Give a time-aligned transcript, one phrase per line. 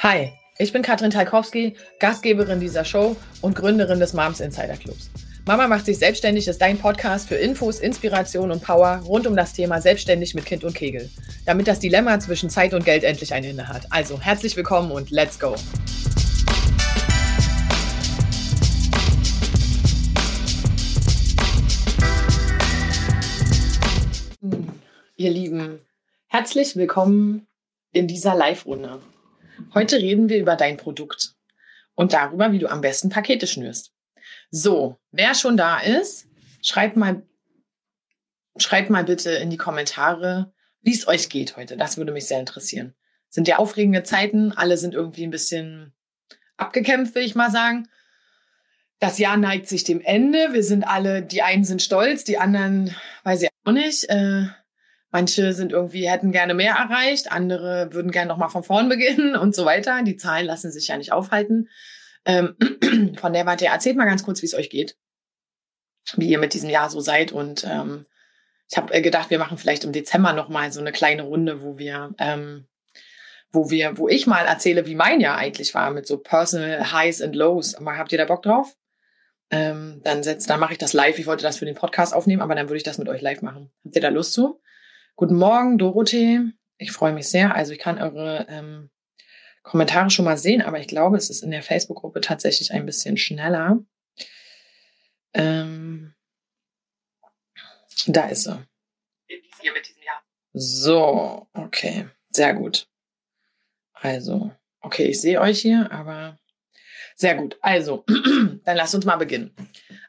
[0.00, 5.10] Hi, ich bin Katrin Talkowski, Gastgeberin dieser Show und Gründerin des Moms Insider Clubs.
[5.44, 9.54] Mama macht sich selbstständig ist dein Podcast für Infos, Inspiration und Power rund um das
[9.54, 11.10] Thema Selbstständig mit Kind und Kegel,
[11.46, 13.90] damit das Dilemma zwischen Zeit und Geld endlich ein Ende hat.
[13.90, 15.56] Also herzlich willkommen und let's go!
[25.16, 25.80] Ihr Lieben,
[26.28, 27.48] herzlich willkommen
[27.90, 29.00] in dieser Live-Runde.
[29.74, 31.34] Heute reden wir über dein Produkt
[31.94, 33.92] und darüber, wie du am besten Pakete schnürst.
[34.50, 36.26] So, wer schon da ist,
[36.62, 37.22] schreibt mal,
[38.56, 41.76] schreibt mal bitte in die Kommentare, wie es euch geht heute.
[41.76, 42.94] Das würde mich sehr interessieren.
[43.28, 45.92] Sind ja aufregende Zeiten, alle sind irgendwie ein bisschen
[46.56, 47.88] abgekämpft, will ich mal sagen.
[49.00, 50.52] Das Jahr neigt sich dem Ende.
[50.52, 54.08] Wir sind alle, die einen sind stolz, die anderen weiß ich auch nicht.
[54.08, 54.46] Äh,
[55.10, 59.54] Manche sind irgendwie, hätten gerne mehr erreicht, andere würden gerne nochmal von vorn beginnen und
[59.54, 60.02] so weiter.
[60.02, 61.68] Die Zahlen lassen sich ja nicht aufhalten.
[62.26, 62.56] Ähm,
[63.18, 64.96] von der Warte, erzählt mal ganz kurz, wie es euch geht.
[66.16, 67.32] Wie ihr mit diesem Jahr so seid.
[67.32, 68.06] Und ähm,
[68.70, 71.78] ich habe äh, gedacht, wir machen vielleicht im Dezember nochmal so eine kleine Runde, wo
[71.78, 72.66] wir, ähm,
[73.50, 77.22] wo wir, wo ich mal erzähle, wie mein Jahr eigentlich war, mit so Personal Highs
[77.22, 77.76] and Lows.
[77.82, 78.76] Habt ihr da Bock drauf?
[79.50, 81.18] Ähm, dann dann mache ich das live.
[81.18, 83.40] Ich wollte das für den Podcast aufnehmen, aber dann würde ich das mit euch live
[83.40, 83.70] machen.
[83.84, 84.60] Habt ihr da Lust zu?
[85.18, 86.42] Guten Morgen, Dorothee.
[86.76, 87.52] Ich freue mich sehr.
[87.52, 88.88] Also ich kann eure ähm,
[89.64, 93.16] Kommentare schon mal sehen, aber ich glaube, es ist in der Facebook-Gruppe tatsächlich ein bisschen
[93.16, 93.80] schneller.
[95.34, 96.14] Ähm,
[98.06, 98.64] da ist sie.
[99.60, 100.22] Hier mit diesem Jahr.
[100.52, 102.88] So, okay, sehr gut.
[103.94, 106.38] Also, okay, ich sehe euch hier, aber
[107.16, 107.58] sehr gut.
[107.60, 108.04] Also,
[108.64, 109.52] dann lasst uns mal beginnen.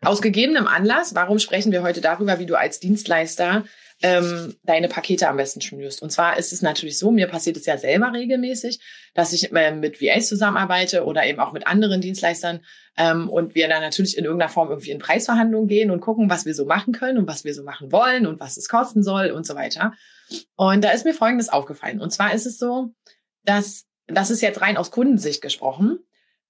[0.02, 3.66] Aus gegebenem Anlass, warum sprechen wir heute darüber, wie du als Dienstleister
[4.02, 6.02] ähm, deine Pakete am besten schnürst.
[6.02, 8.80] Und zwar ist es natürlich so, mir passiert es ja selber regelmäßig,
[9.14, 12.62] dass ich äh, mit VAs zusammenarbeite oder eben auch mit anderen Dienstleistern
[12.98, 16.46] ähm, und wir dann natürlich in irgendeiner Form irgendwie in Preisverhandlungen gehen und gucken, was
[16.46, 19.32] wir so machen können und was wir so machen wollen und was es kosten soll
[19.32, 19.94] und so weiter.
[20.56, 22.00] Und da ist mir Folgendes aufgefallen.
[22.00, 22.94] Und zwar ist es so,
[23.44, 26.00] dass das ist jetzt rein aus Kundensicht gesprochen,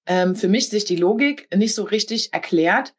[0.06, 2.94] ähm, für mich sich die Logik nicht so richtig erklärt,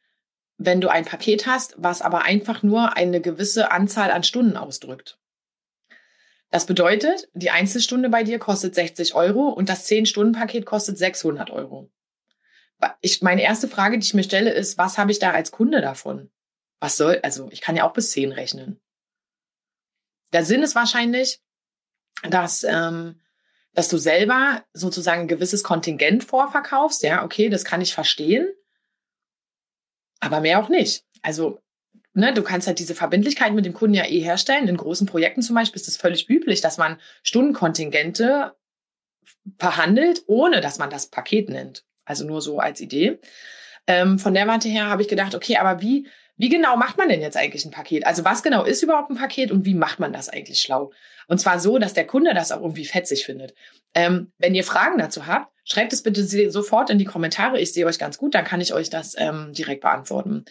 [0.65, 5.17] wenn du ein Paket hast, was aber einfach nur eine gewisse Anzahl an Stunden ausdrückt.
[6.51, 11.89] Das bedeutet, die Einzelstunde bei dir kostet 60 Euro und das 10-Stunden-Paket kostet 600 Euro.
[12.99, 15.81] Ich, meine erste Frage, die ich mir stelle, ist, was habe ich da als Kunde
[15.81, 16.29] davon?
[16.79, 18.81] Was soll, also ich kann ja auch bis 10 rechnen.
[20.33, 21.41] Der Sinn ist wahrscheinlich,
[22.29, 23.21] dass, ähm,
[23.73, 27.03] dass du selber sozusagen ein gewisses Kontingent vorverkaufst.
[27.03, 28.51] Ja, okay, das kann ich verstehen
[30.21, 31.03] aber mehr auch nicht.
[31.21, 31.59] Also,
[32.13, 34.69] ne, du kannst halt diese Verbindlichkeit mit dem Kunden ja eh herstellen.
[34.69, 38.55] In großen Projekten zum Beispiel ist es völlig üblich, dass man Stundenkontingente
[39.59, 41.83] verhandelt, ohne dass man das Paket nennt.
[42.05, 43.19] Also nur so als Idee.
[43.87, 46.07] Ähm, von der Warte her habe ich gedacht, okay, aber wie,
[46.41, 48.03] wie genau macht man denn jetzt eigentlich ein Paket?
[48.07, 50.91] Also was genau ist überhaupt ein Paket und wie macht man das eigentlich schlau?
[51.27, 53.53] Und zwar so, dass der Kunde das auch irgendwie fetzig findet.
[53.93, 57.61] Ähm, wenn ihr Fragen dazu habt, schreibt es bitte sofort in die Kommentare.
[57.61, 60.45] Ich sehe euch ganz gut, dann kann ich euch das ähm, direkt beantworten.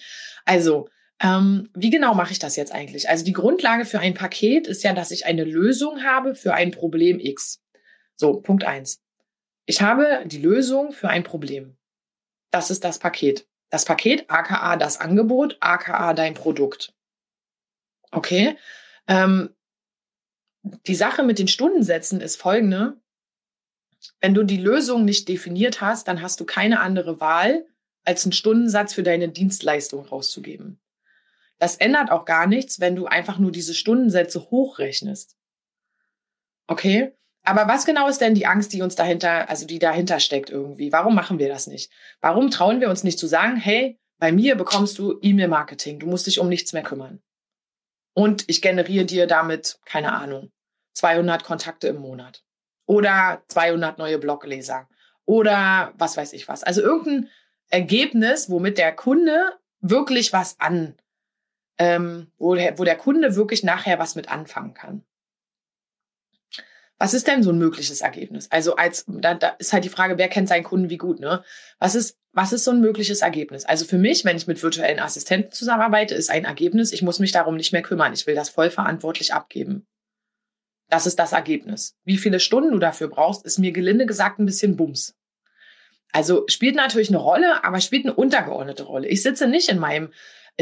[0.45, 0.89] Also,
[1.21, 3.09] ähm, wie genau mache ich das jetzt eigentlich?
[3.09, 6.71] Also die Grundlage für ein Paket ist ja, dass ich eine Lösung habe für ein
[6.71, 7.65] Problem X.
[8.15, 9.01] So, Punkt eins.
[9.67, 11.77] Ich habe die Lösung für ein Problem.
[12.53, 13.50] Das ist das Paket.
[13.71, 16.93] Das Paket, aka das Angebot, aka dein Produkt.
[18.11, 18.57] Okay.
[19.07, 19.55] Ähm,
[20.63, 23.01] die Sache mit den Stundensätzen ist folgende.
[24.21, 27.67] Wenn du die Lösung nicht definiert hast, dann hast du keine andere Wahl,
[28.05, 30.81] als einen Stundensatz für deine Dienstleistung rauszugeben.
[31.59, 35.37] Das ändert auch gar nichts, wenn du einfach nur diese Stundensätze hochrechnest.
[36.67, 37.13] Okay?
[37.51, 40.93] Aber was genau ist denn die Angst, die uns dahinter, also die dahinter steckt irgendwie?
[40.93, 41.91] Warum machen wir das nicht?
[42.21, 46.29] Warum trauen wir uns nicht zu sagen, hey, bei mir bekommst du E-Mail-Marketing, du musst
[46.29, 47.21] dich um nichts mehr kümmern.
[48.15, 50.53] Und ich generiere dir damit, keine Ahnung,
[50.93, 52.45] 200 Kontakte im Monat
[52.87, 54.89] oder 200 neue Blogleser
[55.25, 56.63] oder was weiß ich was.
[56.63, 57.31] Also irgendein
[57.69, 60.95] Ergebnis, womit der Kunde wirklich was an,
[61.79, 65.05] ähm, wo, wo der Kunde wirklich nachher was mit anfangen kann.
[67.01, 68.51] Was ist denn so ein mögliches Ergebnis?
[68.51, 71.43] Also als da, da ist halt die Frage, wer kennt seinen Kunden wie gut, ne?
[71.79, 73.65] Was ist was ist so ein mögliches Ergebnis?
[73.65, 77.33] Also für mich, wenn ich mit virtuellen Assistenten zusammenarbeite, ist ein Ergebnis, ich muss mich
[77.33, 78.13] darum nicht mehr kümmern.
[78.13, 79.87] Ich will das voll verantwortlich abgeben.
[80.91, 81.97] Das ist das Ergebnis.
[82.05, 85.17] Wie viele Stunden du dafür brauchst, ist mir gelinde gesagt ein bisschen Bums.
[86.13, 89.09] Also spielt natürlich eine Rolle, aber spielt eine untergeordnete Rolle.
[89.09, 90.13] Ich sitze nicht in meinem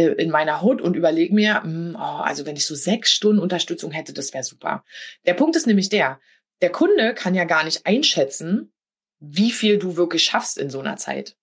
[0.07, 3.41] in meiner Hut und überlege mir, mh, hm, oh, also wenn ich so sechs Stunden
[3.41, 4.85] Unterstützung hätte, das wäre super.
[5.27, 6.21] Der Punkt ist nämlich der,
[6.61, 8.73] der Kunde kann ja gar nicht einschätzen,
[9.21, 11.37] wie viel du wirklich schaffst in so einer Zeit.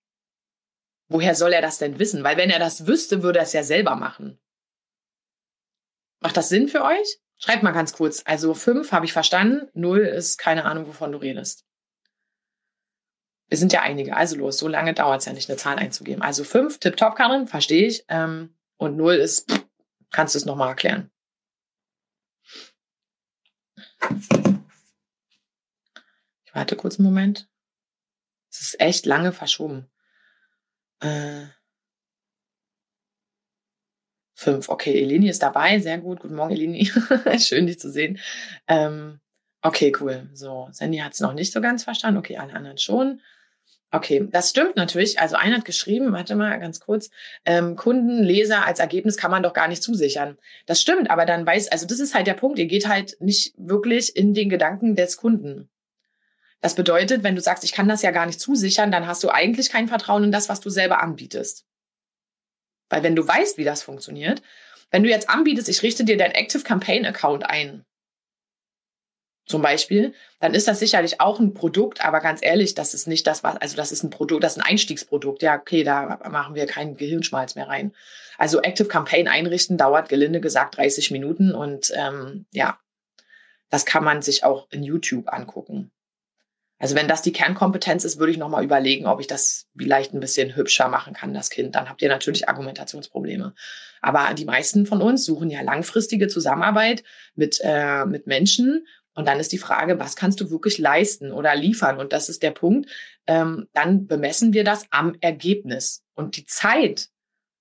[1.08, 2.24] Woher soll er das denn wissen?
[2.24, 4.38] Weil wenn er das wüsste, würde er es ja selber machen.
[6.20, 7.20] Macht das Sinn für euch?
[7.38, 8.22] Schreibt mal ganz kurz.
[8.24, 11.65] Also fünf habe ich verstanden, null ist keine Ahnung, wovon du redest.
[13.48, 14.58] Wir sind ja einige, also los.
[14.58, 16.22] So lange dauert es ja nicht, eine Zahl einzugeben.
[16.22, 18.04] Also fünf, tipptopp, Karin, verstehe ich.
[18.08, 19.64] Ähm, und null ist, pff,
[20.10, 21.10] kannst du es nochmal erklären.
[26.44, 27.48] Ich warte kurz einen Moment.
[28.50, 29.88] Es ist echt lange verschoben.
[31.00, 31.46] Äh,
[34.34, 34.68] fünf.
[34.68, 35.78] Okay, Eleni ist dabei.
[35.78, 36.20] Sehr gut.
[36.20, 36.86] Guten Morgen, Eleni.
[37.38, 38.18] Schön, dich zu sehen.
[38.66, 39.20] Ähm,
[39.62, 40.28] okay, cool.
[40.32, 42.18] So, Sandy hat es noch nicht so ganz verstanden.
[42.18, 43.20] Okay, alle anderen schon.
[43.92, 45.20] Okay, das stimmt natürlich.
[45.20, 47.10] Also einer hat geschrieben, warte mal ganz kurz,
[47.44, 50.36] ähm, Kunden, Leser als Ergebnis kann man doch gar nicht zusichern.
[50.66, 53.54] Das stimmt, aber dann weiß, also das ist halt der Punkt, ihr geht halt nicht
[53.56, 55.68] wirklich in den Gedanken des Kunden.
[56.60, 59.30] Das bedeutet, wenn du sagst, ich kann das ja gar nicht zusichern, dann hast du
[59.30, 61.64] eigentlich kein Vertrauen in das, was du selber anbietest.
[62.88, 64.42] Weil wenn du weißt, wie das funktioniert,
[64.90, 67.84] wenn du jetzt anbietest, ich richte dir dein Active Campaign Account ein,
[69.46, 73.26] zum Beispiel, dann ist das sicherlich auch ein Produkt, aber ganz ehrlich, das ist nicht
[73.26, 75.42] das, was, also das ist ein Produkt, das ist ein Einstiegsprodukt.
[75.42, 77.92] Ja, okay, da machen wir keinen Gehirnschmalz mehr rein.
[78.38, 82.78] Also Active Campaign einrichten dauert gelinde gesagt 30 Minuten und ähm, ja,
[83.70, 85.92] das kann man sich auch in YouTube angucken.
[86.78, 90.20] Also wenn das die Kernkompetenz ist, würde ich nochmal überlegen, ob ich das vielleicht ein
[90.20, 91.74] bisschen hübscher machen kann, das Kind.
[91.74, 93.54] Dann habt ihr natürlich Argumentationsprobleme.
[94.02, 97.02] Aber die meisten von uns suchen ja langfristige Zusammenarbeit
[97.34, 98.86] mit, äh, mit Menschen.
[99.16, 101.98] Und dann ist die Frage, was kannst du wirklich leisten oder liefern?
[101.98, 102.88] Und das ist der Punkt.
[103.26, 106.04] Ähm, dann bemessen wir das am Ergebnis.
[106.14, 107.08] Und die Zeit,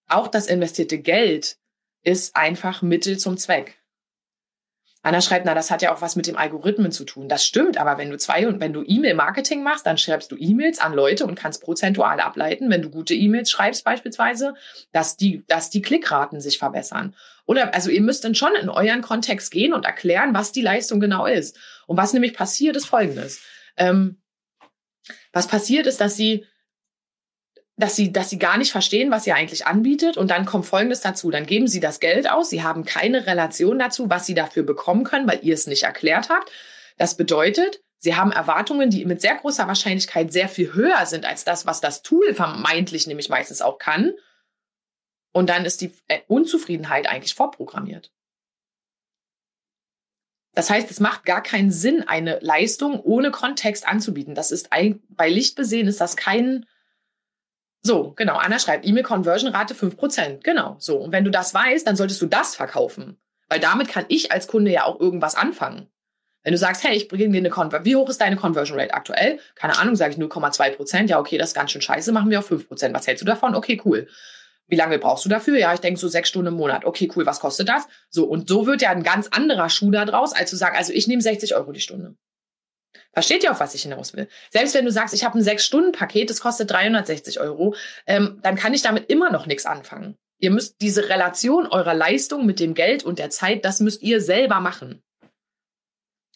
[0.07, 1.57] auch das investierte Geld,
[2.03, 3.79] ist einfach Mittel zum Zweck.
[5.01, 7.29] Anna schreibt, na, das hat ja auch was mit dem Algorithmen zu tun.
[7.29, 10.79] Das stimmt, aber wenn du zwei und wenn du E-Mail-Marketing machst, dann schreibst du E-Mails
[10.79, 14.55] an Leute und kannst prozentual ableiten, wenn du gute E-Mails schreibst beispielsweise,
[14.91, 17.15] dass die, dass die Klickraten sich verbessern.
[17.45, 20.99] Oder, also ihr müsst dann schon in euren Kontext gehen und erklären, was die Leistung
[20.99, 21.57] genau ist.
[21.87, 23.41] Und was nämlich passiert, ist Folgendes.
[23.77, 24.21] Ähm,
[25.31, 26.45] was passiert ist, dass sie
[27.77, 30.17] dass sie, dass sie gar nicht verstehen, was ihr eigentlich anbietet.
[30.17, 31.29] Und dann kommt Folgendes dazu.
[31.29, 32.49] Dann geben sie das Geld aus.
[32.49, 36.29] Sie haben keine Relation dazu, was sie dafür bekommen können, weil ihr es nicht erklärt
[36.29, 36.51] habt.
[36.97, 41.43] Das bedeutet, sie haben Erwartungen, die mit sehr großer Wahrscheinlichkeit sehr viel höher sind als
[41.43, 44.13] das, was das Tool vermeintlich nämlich meistens auch kann.
[45.35, 48.09] Und dann ist die äh, Unzufriedenheit eigentlich vorprogrammiert.
[50.53, 54.33] Das heißt, es macht gar keinen Sinn, eine Leistung ohne Kontext anzubieten.
[54.33, 56.65] Das ist ein, bei Licht besehen ist das kein,
[57.81, 58.37] so, genau.
[58.37, 60.41] Anna schreibt, E-Mail-Conversion-Rate 5%.
[60.41, 60.77] Genau.
[60.79, 60.99] So.
[60.99, 63.17] Und wenn du das weißt, dann solltest du das verkaufen.
[63.49, 65.89] Weil damit kann ich als Kunde ja auch irgendwas anfangen.
[66.43, 68.93] Wenn du sagst, hey, ich bringe dir eine Conversion, wie hoch ist deine Conversion Rate
[68.93, 69.41] aktuell?
[69.55, 72.49] Keine Ahnung, sage ich 0,2% Ja, okay, das ist ganz schön scheiße, machen wir auf
[72.49, 73.53] 5% Was hältst du davon?
[73.53, 74.07] Okay, cool.
[74.67, 75.57] Wie lange brauchst du dafür?
[75.59, 76.85] Ja, ich denke so sechs Stunden im Monat.
[76.85, 77.87] Okay, cool, was kostet das?
[78.09, 80.91] So, und so wird ja ein ganz anderer Schuh da draus, als zu sagen, also
[80.91, 82.15] ich nehme 60 Euro die Stunde.
[83.13, 84.27] Versteht ihr, auf was ich hinaus will?
[84.49, 87.75] Selbst wenn du sagst, ich habe ein Sechs-Stunden-Paket, das kostet 360 Euro,
[88.07, 90.17] ähm, dann kann ich damit immer noch nichts anfangen.
[90.37, 94.19] Ihr müsst diese Relation eurer Leistung mit dem Geld und der Zeit, das müsst ihr
[94.19, 95.01] selber machen.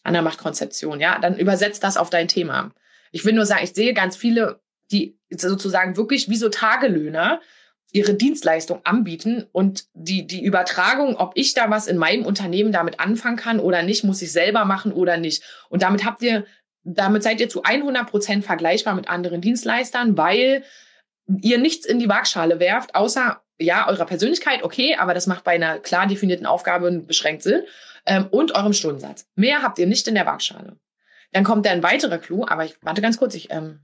[0.02, 2.72] Anna macht Konzeption, ja, dann übersetzt das auf dein Thema.
[3.12, 4.60] Ich will nur sagen, ich sehe ganz viele,
[4.90, 7.40] die sozusagen wirklich wie so Tagelöhner
[7.92, 13.00] ihre Dienstleistung anbieten und die, die Übertragung, ob ich da was in meinem Unternehmen damit
[13.00, 15.42] anfangen kann oder nicht, muss ich selber machen oder nicht.
[15.68, 16.44] Und damit habt ihr
[16.82, 20.64] damit seid ihr zu 100 Prozent vergleichbar mit anderen Dienstleistern, weil
[21.26, 25.52] ihr nichts in die Waagschale werft, außer ja, eurer Persönlichkeit, okay, aber das macht bei
[25.52, 27.62] einer klar definierten Aufgabe beschränkt Sinn,
[28.06, 29.26] ähm, und eurem Stundensatz.
[29.34, 30.78] Mehr habt ihr nicht in der Waagschale.
[31.32, 33.80] Dann kommt da ein weiterer Clou, aber ich warte ganz kurz, ich, ähm,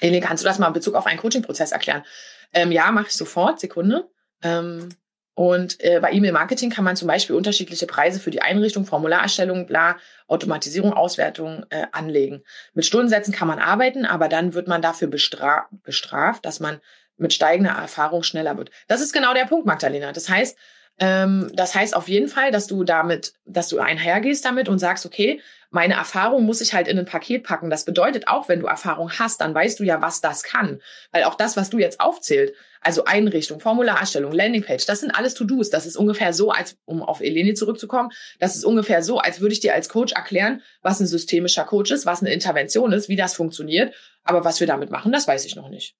[0.00, 2.04] Elin, kannst du das mal in Bezug auf einen Coaching-Prozess erklären?
[2.52, 4.08] Ähm, ja, mache ich sofort, Sekunde.
[4.42, 4.88] Ähm,
[5.34, 9.96] und äh, bei E-Mail-Marketing kann man zum Beispiel unterschiedliche Preise für die Einrichtung, Formularerstellung, bla,
[10.26, 12.42] Automatisierung, Auswertung äh, anlegen.
[12.74, 16.80] Mit Stundensätzen kann man arbeiten, aber dann wird man dafür bestra bestraft, dass man
[17.16, 18.70] mit steigender Erfahrung schneller wird.
[18.88, 20.12] Das ist genau der Punkt, Magdalena.
[20.12, 20.58] Das heißt,
[20.98, 25.06] ähm, das heißt auf jeden Fall, dass du damit, dass du einhergehst damit und sagst,
[25.06, 27.70] okay, meine Erfahrung muss ich halt in ein Paket packen.
[27.70, 30.82] Das bedeutet auch, wenn du Erfahrung hast, dann weißt du ja, was das kann.
[31.12, 35.70] Weil auch das, was du jetzt aufzählt, also Einrichtung, Formularerstellung, Landingpage, das sind alles To-Dos.
[35.70, 39.54] Das ist ungefähr so, als, um auf Eleni zurückzukommen, das ist ungefähr so, als würde
[39.54, 43.16] ich dir als Coach erklären, was ein systemischer Coach ist, was eine Intervention ist, wie
[43.16, 43.94] das funktioniert.
[44.24, 45.96] Aber was wir damit machen, das weiß ich noch nicht.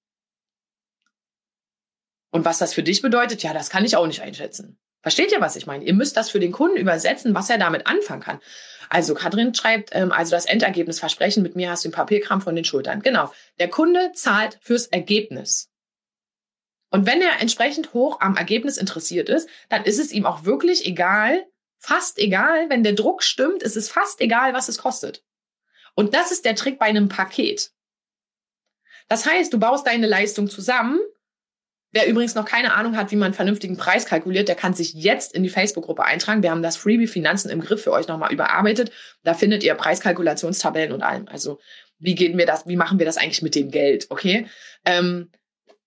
[2.33, 4.79] Und was das für dich bedeutet, ja, das kann ich auch nicht einschätzen.
[5.03, 5.85] Versteht ihr, was ich meine?
[5.85, 8.39] Ihr müsst das für den Kunden übersetzen, was er damit anfangen kann.
[8.89, 12.55] Also Katrin schreibt, ähm, also das Endergebnis versprechen, mit mir hast du den Papierkram von
[12.55, 13.03] den Schultern.
[13.03, 13.31] Genau.
[13.59, 15.69] Der Kunde zahlt fürs Ergebnis.
[16.89, 20.87] Und wenn er entsprechend hoch am Ergebnis interessiert ist, dann ist es ihm auch wirklich
[20.87, 21.45] egal,
[21.77, 25.23] fast egal, wenn der Druck stimmt, ist es fast egal, was es kostet.
[25.93, 27.71] Und das ist der Trick bei einem Paket.
[29.07, 30.99] Das heißt, du baust deine Leistung zusammen.
[31.93, 34.93] Wer übrigens noch keine Ahnung hat, wie man einen vernünftigen Preis kalkuliert, der kann sich
[34.95, 36.41] jetzt in die Facebook-Gruppe eintragen.
[36.41, 38.91] Wir haben das Freebie Finanzen im Griff für euch nochmal überarbeitet.
[39.23, 41.27] Da findet ihr Preiskalkulationstabellen und allem.
[41.27, 41.59] Also
[41.99, 44.47] wie gehen wir das, wie machen wir das eigentlich mit dem Geld, okay?
[44.85, 45.29] Ähm,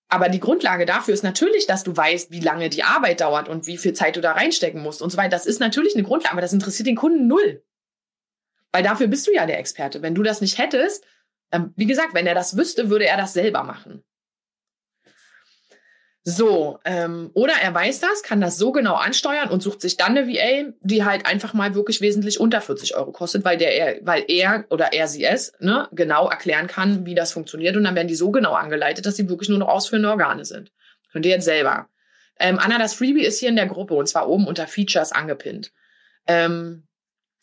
[0.08, 3.66] aber die Grundlage dafür ist natürlich, dass du weißt, wie lange die Arbeit dauert und
[3.66, 5.30] wie viel Zeit du da reinstecken musst und so weiter.
[5.30, 7.64] Das ist natürlich eine Grundlage, aber das interessiert den Kunden null.
[8.70, 10.02] Weil dafür bist du ja der Experte.
[10.02, 11.04] Wenn du das nicht hättest,
[11.50, 14.04] ähm, wie gesagt, wenn er das wüsste, würde er das selber machen.
[16.28, 20.18] So, ähm, oder er weiß das, kann das so genau ansteuern und sucht sich dann
[20.18, 24.04] eine VA, die halt einfach mal wirklich wesentlich unter 40 Euro kostet, weil der er,
[24.04, 27.76] weil er oder er sie es ne, genau erklären kann, wie das funktioniert.
[27.76, 30.72] Und dann werden die so genau angeleitet, dass sie wirklich nur noch ausführende Organe sind.
[31.12, 31.86] Könnt ihr jetzt selber.
[32.40, 35.70] Ähm, Anna, das Freebie ist hier in der Gruppe und zwar oben unter Features angepinnt.
[36.26, 36.85] Ähm,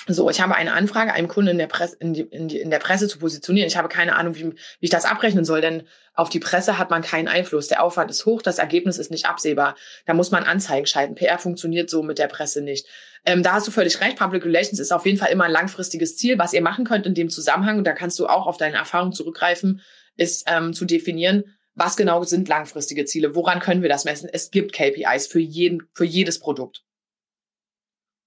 [0.08, 2.70] so, ich habe eine Anfrage, einem Kunden in der, Presse, in, die, in, die, in
[2.70, 3.68] der Presse zu positionieren.
[3.68, 5.84] Ich habe keine Ahnung, wie, wie ich das abrechnen soll, denn
[6.14, 7.70] auf die Presse hat man keinen Einfluss.
[7.70, 9.76] Der Aufwand ist hoch, das Ergebnis ist nicht absehbar.
[10.06, 11.16] Da muss man Anzeigen schalten.
[11.16, 12.86] PR funktioniert so mit der Presse nicht.
[13.26, 14.18] Ähm, da hast du völlig recht.
[14.18, 16.38] Public Relations ist auf jeden Fall immer ein langfristiges Ziel.
[16.38, 19.14] Was ihr machen könnt in dem Zusammenhang, und da kannst du auch auf deine Erfahrung
[19.14, 19.82] zurückgreifen,
[20.18, 21.46] ist ähm, zu definieren,
[21.76, 23.36] was genau sind langfristige Ziele?
[23.36, 24.30] Woran können wir das messen?
[24.32, 26.84] Es gibt KPIs für jeden, für jedes Produkt.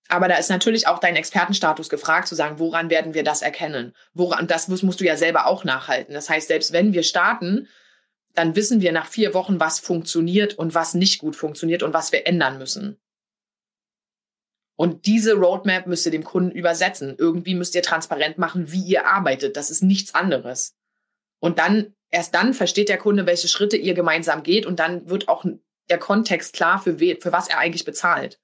[0.08, 3.94] Aber da ist natürlich auch dein Expertenstatus gefragt, zu sagen, woran werden wir das erkennen?
[4.14, 6.14] Woran, das musst, musst du ja selber auch nachhalten.
[6.14, 7.68] Das heißt, selbst wenn wir starten,
[8.34, 12.12] dann wissen wir nach vier Wochen, was funktioniert und was nicht gut funktioniert und was
[12.12, 12.98] wir ändern müssen.
[14.76, 17.16] Und diese Roadmap müsst ihr dem Kunden übersetzen.
[17.18, 19.56] Irgendwie müsst ihr transparent machen, wie ihr arbeitet.
[19.56, 20.76] Das ist nichts anderes.
[21.40, 25.28] Und dann, erst dann versteht der Kunde, welche Schritte ihr gemeinsam geht und dann wird
[25.28, 25.46] auch
[25.88, 28.38] der Kontext klar, für, we für was er eigentlich bezahlt.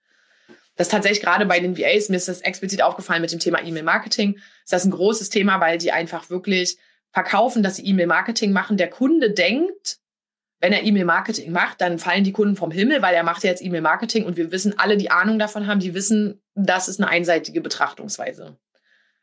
[0.77, 4.39] Das tatsächlich gerade bei den VAs, mir ist das explizit aufgefallen mit dem Thema E-Mail-Marketing,
[4.65, 6.79] ist das ein großes Thema, weil die einfach wirklich
[7.13, 8.79] verkaufen, dass sie E-Mail-Marketing machen.
[8.79, 9.99] Der Kunde denkt,
[10.61, 13.63] wenn er E-Mail-Marketing macht, dann fallen die Kunden vom Himmel, weil er macht ja jetzt
[13.63, 17.61] E-Mail-Marketing und wir wissen, alle, die Ahnung davon haben, die wissen, das ist eine einseitige
[17.61, 18.57] Betrachtungsweise.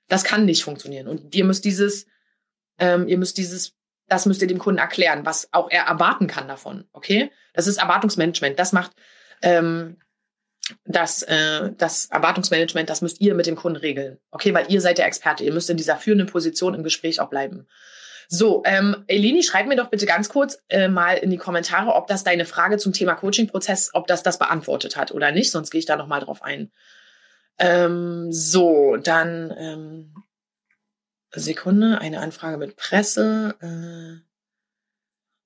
[0.07, 1.07] Das kann nicht funktionieren.
[1.07, 2.05] Und ihr müsst dieses,
[2.77, 3.73] ähm, ihr müsst dieses,
[4.07, 6.87] das müsst ihr dem Kunden erklären, was auch er erwarten kann davon.
[6.91, 7.31] Okay?
[7.53, 8.59] Das ist Erwartungsmanagement.
[8.59, 8.91] Das macht
[9.41, 9.97] ähm,
[10.85, 14.17] das, äh, das Erwartungsmanagement, das müsst ihr mit dem Kunden regeln.
[14.31, 15.43] Okay, weil ihr seid der Experte.
[15.43, 17.67] Ihr müsst in dieser führenden Position im Gespräch auch bleiben.
[18.27, 22.05] So, ähm, Eleni, schreib mir doch bitte ganz kurz äh, mal in die Kommentare, ob
[22.07, 25.49] das deine Frage zum Thema Coaching-Prozess, ob das das beantwortet hat oder nicht.
[25.49, 26.71] Sonst gehe ich da noch mal drauf ein.
[27.57, 30.13] Ähm, so, dann ähm,
[31.31, 33.55] Sekunde, eine Anfrage mit Presse.
[33.61, 34.28] Äh,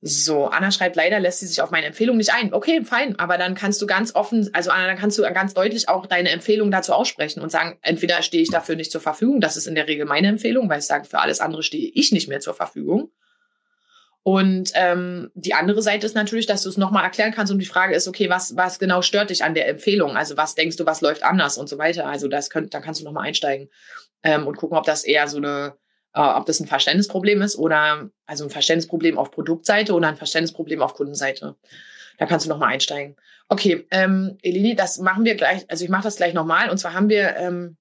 [0.06, 2.54] so, Anna schreibt, leider lässt sie sich auf meine Empfehlung nicht ein.
[2.54, 5.88] Okay, fein, aber dann kannst du ganz offen, also Anna, dann kannst du ganz deutlich
[5.88, 9.56] auch deine Empfehlung dazu aussprechen und sagen, entweder stehe ich dafür nicht zur Verfügung, das
[9.56, 12.28] ist in der Regel meine Empfehlung, weil ich sage, für alles andere stehe ich nicht
[12.28, 13.12] mehr zur Verfügung.
[14.24, 17.66] Und ähm, die andere Seite ist natürlich, dass du es nochmal erklären kannst und die
[17.66, 20.18] Frage ist, okay, was, was genau stört dich an der Empfehlung?
[20.18, 22.08] Also was denkst du, was läuft anders und so weiter?
[22.08, 23.70] Also das könnt, da kannst du nochmal einsteigen
[24.22, 25.78] ähm, und gucken, ob das eher so eine
[26.14, 30.82] äh, ob das ein Verständnisproblem ist oder also ein Verständnisproblem auf Produktseite oder ein Verständnisproblem
[30.82, 31.56] auf Kundenseite.
[32.18, 33.16] Da kannst du nochmal einsteigen.
[33.50, 36.70] Okay, ähm, Elini, das machen wir gleich, also ich mache das gleich nochmal.
[36.70, 37.78] Und zwar haben wir, ähm,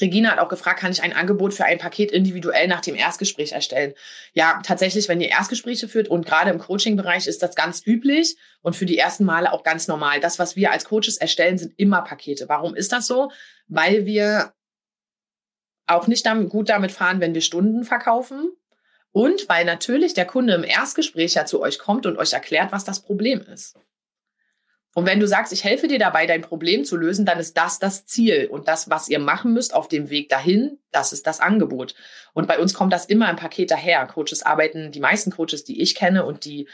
[0.00, 3.52] Regina hat auch gefragt, kann ich ein Angebot für ein Paket individuell nach dem Erstgespräch
[3.52, 3.92] erstellen?
[4.32, 8.76] Ja, tatsächlich, wenn ihr Erstgespräche führt und gerade im Coaching-Bereich ist das ganz üblich und
[8.76, 10.20] für die ersten Male auch ganz normal.
[10.20, 12.48] Das, was wir als Coaches erstellen, sind immer Pakete.
[12.48, 13.30] Warum ist das so?
[13.66, 14.54] Weil wir
[15.86, 18.50] auch nicht damit, gut damit fahren, wenn wir Stunden verkaufen.
[19.12, 22.84] Und weil natürlich der Kunde im Erstgespräch ja zu euch kommt und euch erklärt, was
[22.84, 23.76] das Problem ist.
[24.94, 27.80] Und wenn du sagst, ich helfe dir dabei, dein Problem zu lösen, dann ist das
[27.80, 28.48] das Ziel.
[28.50, 31.96] Und das, was ihr machen müsst auf dem Weg dahin, das ist das Angebot.
[32.32, 34.06] Und bei uns kommt das immer im Paket daher.
[34.06, 36.68] Coaches arbeiten, die meisten Coaches, die ich kenne und die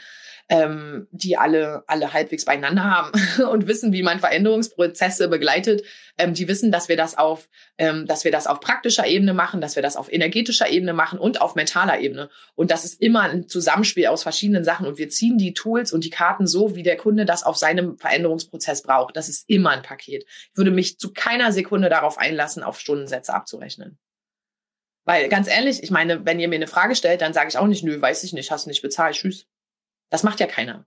[0.51, 3.11] ähm, die alle, alle halbwegs beieinander haben
[3.49, 5.83] und wissen, wie man Veränderungsprozesse begleitet,
[6.17, 9.61] ähm, die wissen, dass wir das auf, ähm, dass wir das auf praktischer Ebene machen,
[9.61, 12.29] dass wir das auf energetischer Ebene machen und auf mentaler Ebene.
[12.53, 16.03] Und das ist immer ein Zusammenspiel aus verschiedenen Sachen und wir ziehen die Tools und
[16.03, 19.15] die Karten so, wie der Kunde das auf seinem Veränderungsprozess braucht.
[19.15, 20.25] Das ist immer ein Paket.
[20.27, 23.97] Ich würde mich zu keiner Sekunde darauf einlassen, auf Stundensätze abzurechnen.
[25.05, 27.67] Weil ganz ehrlich, ich meine, wenn ihr mir eine Frage stellt, dann sage ich auch
[27.67, 29.47] nicht, nö, weiß ich nicht, hast nicht bezahlt, tschüss.
[30.11, 30.85] Das macht ja keiner.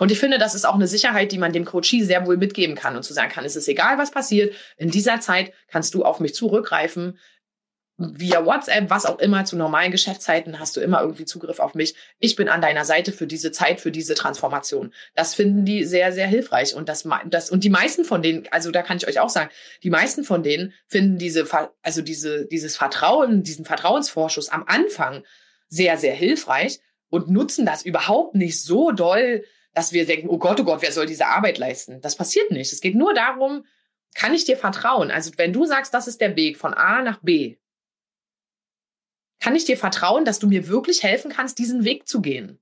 [0.00, 2.74] Und ich finde, das ist auch eine Sicherheit, die man dem Coachie sehr wohl mitgeben
[2.74, 4.54] kann und zu sagen kann, es ist egal, was passiert.
[4.76, 7.18] In dieser Zeit kannst du auf mich zurückgreifen
[7.98, 11.96] via WhatsApp, was auch immer, zu normalen Geschäftszeiten hast du immer irgendwie Zugriff auf mich.
[12.20, 14.94] Ich bin an deiner Seite für diese Zeit, für diese Transformation.
[15.16, 16.76] Das finden die sehr, sehr hilfreich.
[16.76, 19.50] Und das, das, und die meisten von denen, also da kann ich euch auch sagen,
[19.82, 21.44] die meisten von denen finden diese,
[21.82, 25.24] also diese, dieses Vertrauen, diesen Vertrauensvorschuss am Anfang
[25.66, 26.78] sehr, sehr hilfreich
[27.10, 30.92] und nutzen das überhaupt nicht so doll, dass wir denken, oh Gott, oh Gott, wer
[30.92, 32.00] soll diese Arbeit leisten?
[32.00, 32.72] Das passiert nicht.
[32.72, 33.64] Es geht nur darum,
[34.14, 35.10] kann ich dir vertrauen?
[35.10, 37.56] Also wenn du sagst, das ist der Weg von A nach B,
[39.40, 42.58] kann ich dir vertrauen, dass du mir wirklich helfen kannst, diesen Weg zu gehen?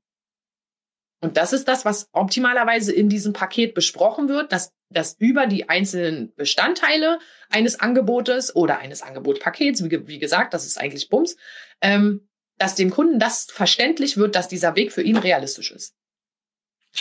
[1.22, 5.68] Und das ist das, was optimalerweise in diesem Paket besprochen wird, dass, dass über die
[5.68, 11.36] einzelnen Bestandteile eines Angebotes oder eines Angebotspakets, wie, wie gesagt, das ist eigentlich Bums,
[11.80, 15.94] ähm, dass dem Kunden das verständlich wird, dass dieser Weg für ihn realistisch ist.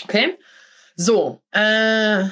[0.04, 0.38] Okay?
[0.96, 2.26] So, äh,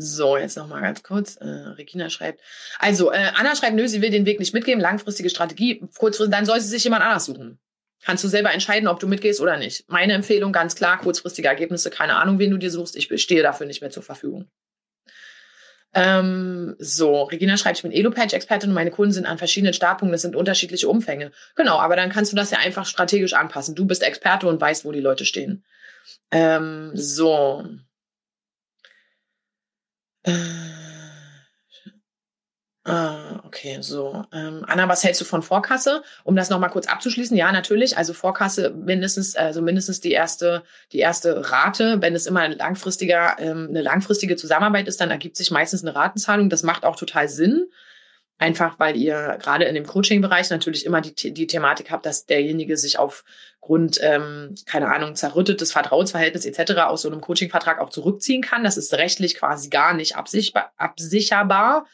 [0.00, 1.36] so, jetzt noch mal ganz kurz.
[1.36, 2.40] Äh, Regina schreibt.
[2.78, 4.80] Also, äh, Anna schreibt, nö, sie will den Weg nicht mitgeben.
[4.80, 5.80] Langfristige Strategie.
[5.98, 7.58] Kurzfristig, dann soll sie sich jemand anders suchen.
[8.04, 9.88] Kannst du selber entscheiden, ob du mitgehst oder nicht.
[9.88, 12.94] Meine Empfehlung ganz klar, kurzfristige Ergebnisse, keine Ahnung, wen du dir suchst.
[12.94, 14.48] Ich stehe dafür nicht mehr zur Verfügung.
[15.94, 20.22] Ähm, so, Regina schreibt, ich bin Elo-Page-Expertin und meine Kunden sind an verschiedenen Startpunkten, das
[20.22, 21.32] sind unterschiedliche Umfänge.
[21.56, 23.74] Genau, aber dann kannst du das ja einfach strategisch anpassen.
[23.74, 25.64] Du bist Experte und weißt, wo die Leute stehen.
[26.30, 27.64] Ähm, so.
[30.24, 30.87] Äh,
[32.88, 34.24] ah, okay, so.
[34.32, 36.02] Ähm, Anna, was hältst du von Vorkasse?
[36.24, 37.96] Um das nochmal kurz abzuschließen, ja, natürlich.
[37.96, 42.00] Also Vorkasse mindestens, also mindestens die erste, die erste Rate.
[42.00, 45.94] Wenn es immer ein langfristiger, ähm, eine langfristige Zusammenarbeit ist, dann ergibt sich meistens eine
[45.94, 46.50] Ratenzahlung.
[46.50, 47.68] Das macht auch total Sinn.
[48.40, 52.76] Einfach weil ihr gerade in dem Coaching-Bereich natürlich immer die, die Thematik habt, dass derjenige
[52.76, 56.82] sich aufgrund, ähm, keine Ahnung, zerrüttetes Vertrauensverhältnis etc.
[56.82, 58.62] aus so einem Coaching-Vertrag auch zurückziehen kann.
[58.62, 60.72] Das ist rechtlich quasi gar nicht absicherbar.
[60.76, 61.86] absicherbar.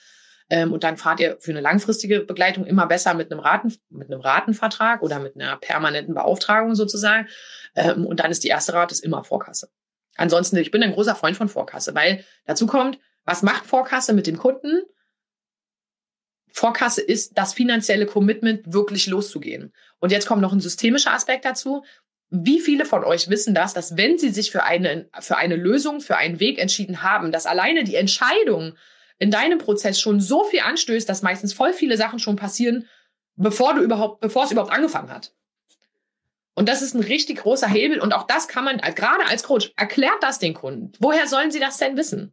[0.51, 4.11] Ähm, und dann fahrt ihr für eine langfristige Begleitung immer besser mit einem, Raten, mit
[4.11, 7.29] einem Ratenvertrag oder mit einer permanenten Beauftragung sozusagen.
[7.75, 9.69] Ähm, und dann ist die erste Rate ist immer Vorkasse.
[10.17, 14.27] Ansonsten, ich bin ein großer Freund von Vorkasse, weil dazu kommt, was macht Vorkasse mit
[14.27, 14.83] dem Kunden?
[16.53, 19.73] Vorkasse ist das finanzielle Commitment, wirklich loszugehen.
[19.99, 21.85] Und jetzt kommt noch ein systemischer Aspekt dazu.
[22.31, 26.01] Wie viele von euch wissen das, dass wenn sie sich für eine, für eine Lösung,
[26.01, 28.77] für einen Weg entschieden haben, dass alleine die Entscheidung
[29.19, 32.89] in deinem Prozess schon so viel anstößt, dass meistens voll viele Sachen schon passieren,
[33.37, 35.33] bevor du überhaupt, bevor es überhaupt angefangen hat.
[36.55, 38.01] Und das ist ein richtig großer Hebel.
[38.01, 40.93] Und auch das kann man, gerade als Coach, erklärt das den Kunden.
[41.01, 42.33] Woher sollen sie das denn wissen?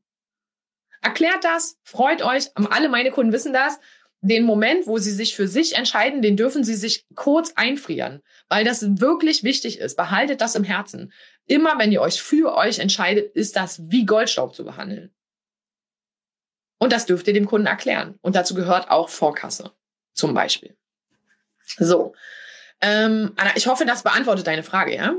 [1.01, 2.49] Erklärt das, freut euch.
[2.55, 3.79] Alle meine Kunden wissen das
[4.21, 8.63] den Moment, wo sie sich für sich entscheiden, den dürfen sie sich kurz einfrieren, weil
[8.63, 9.97] das wirklich wichtig ist.
[9.97, 11.11] Behaltet das im Herzen.
[11.47, 15.11] Immer wenn ihr euch für euch entscheidet, ist das wie Goldstaub zu behandeln.
[16.81, 18.17] Und das dürft ihr dem Kunden erklären.
[18.21, 19.71] Und dazu gehört auch Vorkasse,
[20.15, 20.75] zum Beispiel.
[21.77, 22.15] So,
[22.81, 25.13] ähm, Anna, ich hoffe, das beantwortet deine Frage, ja?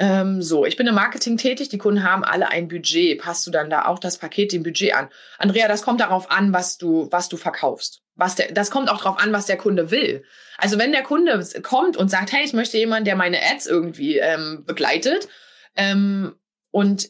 [0.00, 3.20] Ähm, so, ich bin im Marketing tätig, die Kunden haben alle ein Budget.
[3.20, 5.08] Passt du dann da auch das Paket dem Budget an?
[5.38, 8.02] Andrea, das kommt darauf an, was du, was du verkaufst.
[8.16, 10.24] Was der, das kommt auch darauf an, was der Kunde will.
[10.58, 14.18] Also wenn der Kunde kommt und sagt, hey, ich möchte jemanden, der meine Ads irgendwie
[14.18, 15.28] ähm, begleitet
[15.76, 16.34] ähm,
[16.72, 17.08] und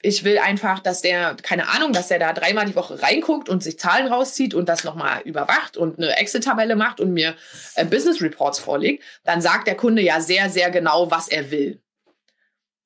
[0.00, 3.62] ich will einfach, dass der, keine Ahnung, dass der da dreimal die Woche reinguckt und
[3.62, 7.34] sich Zahlen rauszieht und das nochmal überwacht und eine Excel-Tabelle macht und mir
[7.74, 11.82] äh, Business Reports vorlegt, dann sagt der Kunde ja sehr, sehr genau, was er will.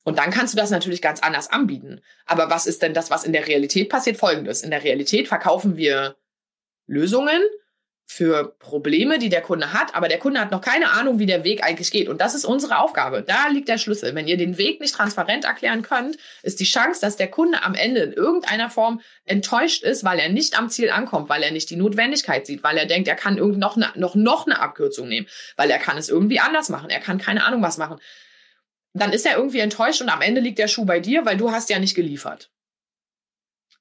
[0.04, 2.00] Und dann kannst du das natürlich ganz anders anbieten.
[2.26, 4.16] Aber was ist denn das, was in der Realität passiert?
[4.16, 4.62] Folgendes.
[4.62, 6.16] In der Realität verkaufen wir
[6.86, 7.40] Lösungen
[8.06, 11.44] für Probleme, die der Kunde hat, aber der Kunde hat noch keine Ahnung, wie der
[11.44, 12.08] Weg eigentlich geht.
[12.08, 13.22] Und das ist unsere Aufgabe.
[13.22, 14.14] Da liegt der Schlüssel.
[14.14, 17.74] Wenn ihr den Weg nicht transparent erklären könnt, ist die Chance, dass der Kunde am
[17.74, 21.70] Ende in irgendeiner Form enttäuscht ist, weil er nicht am Ziel ankommt, weil er nicht
[21.70, 25.08] die Notwendigkeit sieht, weil er denkt, er kann irgend noch, eine, noch, noch eine Abkürzung
[25.08, 27.98] nehmen, weil er kann es irgendwie anders machen, er kann keine Ahnung was machen
[28.94, 31.50] dann ist er irgendwie enttäuscht und am Ende liegt der Schuh bei dir, weil du
[31.50, 32.50] hast ja nicht geliefert.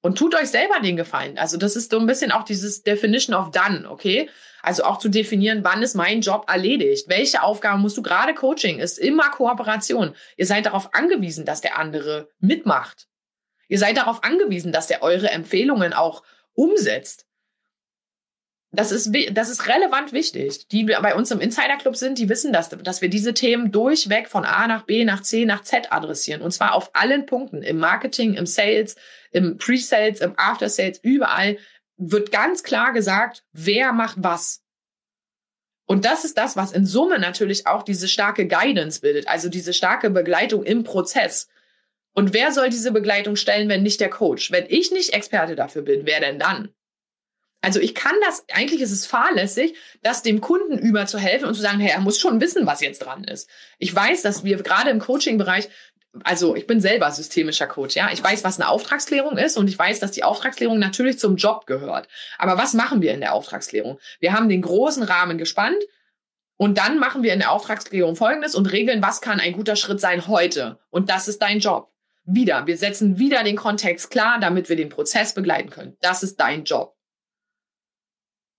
[0.01, 1.37] Und tut euch selber den Gefallen.
[1.37, 4.29] Also das ist so ein bisschen auch dieses Definition of done, okay?
[4.63, 7.07] Also auch zu definieren, wann ist mein Job erledigt?
[7.07, 8.79] Welche Aufgaben musst du gerade Coaching?
[8.79, 10.15] Ist immer Kooperation.
[10.37, 13.07] Ihr seid darauf angewiesen, dass der andere mitmacht.
[13.67, 17.25] Ihr seid darauf angewiesen, dass er eure Empfehlungen auch umsetzt
[18.73, 20.67] das ist, das ist relevant wichtig.
[20.69, 24.29] Die bei uns im Insider Club sind, die wissen das, dass wir diese Themen durchweg
[24.29, 26.41] von A nach B, nach C, nach Z adressieren.
[26.41, 27.63] Und zwar auf allen Punkten.
[27.63, 28.95] Im Marketing, im Sales,
[29.31, 31.57] im Pre-Sales, im After-Sales, überall
[31.97, 34.63] wird ganz klar gesagt, wer macht was.
[35.85, 39.73] Und das ist das, was in Summe natürlich auch diese starke Guidance bildet, also diese
[39.73, 41.49] starke Begleitung im Prozess.
[42.13, 44.51] Und wer soll diese Begleitung stellen, wenn nicht der Coach?
[44.51, 46.73] Wenn ich nicht Experte dafür bin, wer denn dann?
[47.61, 51.53] Also ich kann das, eigentlich ist es fahrlässig, das dem Kunden über zu helfen und
[51.53, 53.49] zu sagen, hey, er muss schon wissen, was jetzt dran ist.
[53.77, 55.69] Ich weiß, dass wir gerade im Coaching-Bereich,
[56.23, 58.09] also ich bin selber systemischer Coach, ja.
[58.11, 61.67] Ich weiß, was eine Auftragsklärung ist und ich weiß, dass die Auftragsklärung natürlich zum Job
[61.67, 62.07] gehört.
[62.39, 63.99] Aber was machen wir in der Auftragsklärung?
[64.19, 65.81] Wir haben den großen Rahmen gespannt
[66.57, 70.01] und dann machen wir in der Auftragsklärung Folgendes und regeln, was kann ein guter Schritt
[70.01, 70.79] sein heute.
[70.89, 71.91] Und das ist dein Job.
[72.23, 75.97] Wieder, wir setzen wieder den Kontext klar, damit wir den Prozess begleiten können.
[76.01, 76.95] Das ist dein Job.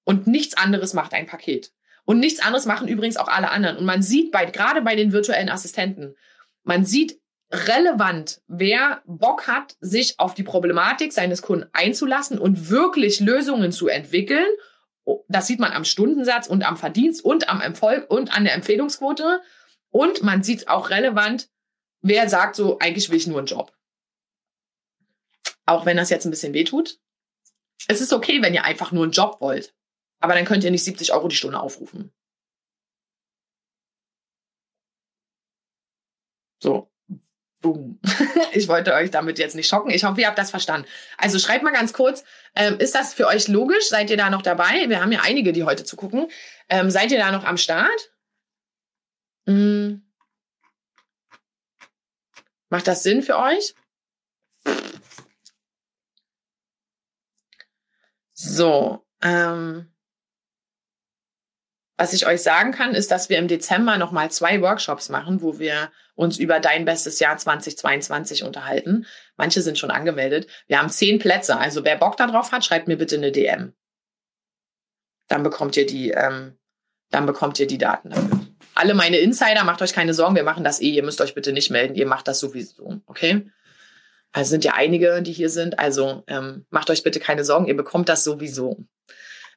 [0.05, 1.73] Und nichts anderes macht ein Paket.
[2.05, 3.77] Und nichts anderes machen übrigens auch alle anderen.
[3.77, 6.17] Und man sieht bei, gerade bei den virtuellen Assistenten,
[6.65, 13.21] man sieht relevant, wer Bock hat, sich auf die Problematik seines Kunden einzulassen und wirklich
[13.21, 14.47] Lösungen zu entwickeln.
[15.05, 18.55] Oh, das sieht man am Stundensatz und am Verdienst und am Erfolg und an der
[18.55, 19.41] Empfehlungsquote.
[19.91, 21.51] Und man sieht auch relevant,
[22.01, 23.73] wer sagt so, eigentlich will ich nur einen Job.
[25.67, 26.99] Auch wenn das jetzt ein bisschen wehtut.
[27.89, 29.75] Es ist okay, wenn ihr einfach nur einen Job wollt.
[30.23, 32.13] Aber dann könnt ihr nicht 70 Euro die Stunde aufrufen.
[36.63, 36.89] So.
[37.61, 38.01] Boom.
[38.55, 39.91] Ich wollte euch damit jetzt nicht schocken.
[39.91, 40.87] Ich hoffe, ihr habt das verstanden.
[41.17, 42.23] Also schreibt mal ganz kurz,
[42.55, 43.89] ähm, ist das für euch logisch?
[43.89, 44.91] Seid ihr da noch dabei?
[44.91, 46.31] Wir haben ja einige, die heute zu gucken.
[46.69, 48.13] Ähm, seid ihr da noch am Start?
[49.47, 50.07] Hm.
[52.69, 53.75] Macht das Sinn für euch?
[58.35, 59.92] So, ähm,
[62.03, 65.61] was ich euch sagen kann, ist, dass wir im Dezember nochmal zwei Workshops machen, wo
[65.61, 69.07] wir uns über dein bestes Jahr 2022 unterhalten.
[69.37, 70.49] Manche sind schon angemeldet.
[70.67, 71.57] Wir haben zehn Plätze.
[71.57, 73.73] Also wer Bock darauf hat, schreibt mir bitte eine DM.
[75.29, 76.59] Dann bekommt ihr die, ähm,
[77.11, 78.41] dann bekommt ihr die Daten dafür.
[78.75, 80.91] Alle meine Insider, macht euch keine Sorgen, wir machen das eh.
[80.91, 81.95] Ihr müsst euch bitte nicht melden.
[81.95, 83.49] Ihr macht das sowieso, okay?
[84.33, 85.79] Also sind ja einige, die hier sind.
[85.79, 88.85] Also ähm, macht euch bitte keine Sorgen, ihr bekommt das sowieso.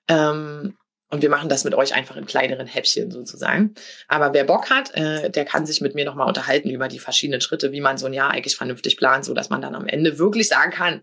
[0.08, 0.78] Ähm,
[1.16, 3.74] und wir machen das mit euch einfach in kleineren Häppchen sozusagen.
[4.10, 7.40] Aber wer Bock hat, äh, der kann sich mit mir nochmal unterhalten über die verschiedenen
[7.40, 10.20] Schritte, wie man so ein Jahr eigentlich vernünftig plant, so dass man dann am Ende
[10.20, 11.02] wirklich sagen kann,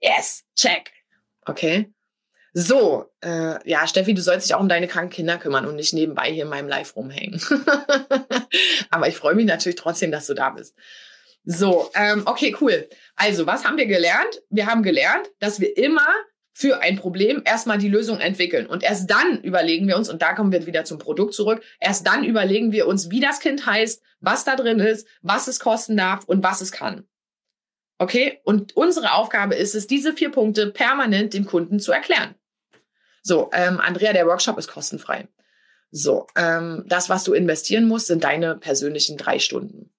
[0.00, 0.92] yes, check.
[1.46, 1.90] Okay?
[2.52, 5.94] So, äh, ja, Steffi, du sollst dich auch um deine kranken Kinder kümmern und nicht
[5.94, 7.40] nebenbei hier in meinem Live rumhängen.
[8.90, 10.76] Aber ich freue mich natürlich trotzdem, dass du da bist.
[11.44, 12.86] So, ähm, okay, cool.
[13.16, 14.42] Also, was haben wir gelernt?
[14.50, 16.06] Wir haben gelernt, dass wir immer
[16.58, 18.66] für ein Problem erstmal die Lösung entwickeln.
[18.66, 22.04] Und erst dann überlegen wir uns, und da kommen wir wieder zum Produkt zurück, erst
[22.04, 25.96] dann überlegen wir uns, wie das Kind heißt, was da drin ist, was es kosten
[25.96, 27.06] darf und was es kann.
[27.98, 28.40] Okay?
[28.42, 32.34] Und unsere Aufgabe ist es, diese vier Punkte permanent dem Kunden zu erklären.
[33.22, 35.28] So, ähm, Andrea, der Workshop ist kostenfrei.
[35.92, 39.92] So, ähm, das, was du investieren musst, sind deine persönlichen drei Stunden.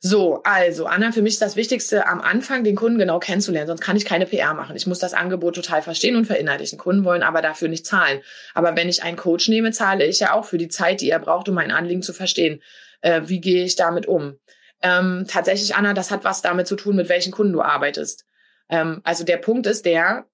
[0.00, 3.80] So, also Anna, für mich ist das Wichtigste am Anfang, den Kunden genau kennenzulernen, sonst
[3.80, 4.76] kann ich keine PR machen.
[4.76, 6.78] Ich muss das Angebot total verstehen und verinnerlichen.
[6.78, 8.20] Kunden wollen aber dafür nicht zahlen.
[8.54, 11.18] Aber wenn ich einen Coach nehme, zahle ich ja auch für die Zeit, die er
[11.18, 12.62] braucht, um mein Anliegen zu verstehen.
[13.00, 14.38] Äh, wie gehe ich damit um?
[14.82, 18.26] Ähm, tatsächlich, Anna, das hat was damit zu tun, mit welchen Kunden du arbeitest.
[18.68, 20.26] Ähm, also der Punkt ist der,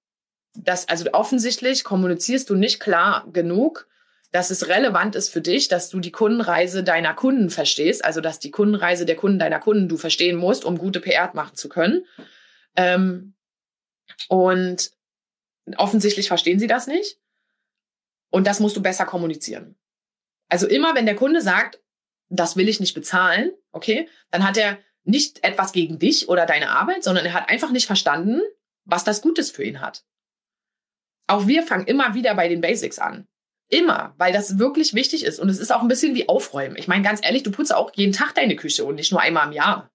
[0.55, 3.87] dass, also offensichtlich kommunizierst du nicht klar genug,
[4.33, 8.39] dass es relevant ist für dich, dass du die Kundenreise deiner Kunden verstehst, also dass
[8.39, 12.03] die Kundenreise der Kunden deiner Kunden du verstehen musst, um gute PR machen zu können.
[12.75, 13.35] Ähm,
[14.29, 14.91] und
[15.77, 17.19] offensichtlich verstehen sie das nicht.
[18.31, 19.75] Und das musst du besser kommunizieren.
[20.49, 21.79] Also immer, wenn der Kunde sagt,
[22.29, 26.71] das will ich nicht bezahlen, okay, dann hat er nicht etwas gegen dich oder deine
[26.71, 28.41] Arbeit, sondern er hat einfach nicht verstanden,
[28.83, 30.03] was das Gutes für ihn hat.
[31.27, 33.27] Auch wir fangen immer wieder bei den Basics an.
[33.69, 35.39] Immer, weil das wirklich wichtig ist.
[35.39, 36.77] Und es ist auch ein bisschen wie Aufräumen.
[36.77, 39.47] Ich meine, ganz ehrlich, du putzt auch jeden Tag deine Küche und nicht nur einmal
[39.47, 39.89] im Jahr.